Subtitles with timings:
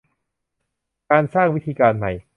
[1.09, 2.11] การสร้างวิธีการใหม่